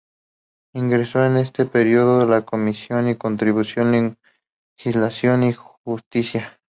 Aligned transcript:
Integró 0.73 1.23
en 1.27 1.37
este 1.37 1.67
período 1.67 2.25
la 2.25 2.43
comisión 2.43 3.05
de 3.05 3.19
Constitución, 3.19 4.17
Legislación 4.75 5.43
y 5.43 5.53
Justicia. 5.53 6.57